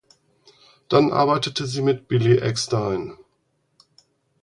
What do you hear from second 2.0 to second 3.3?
Billy Eckstine.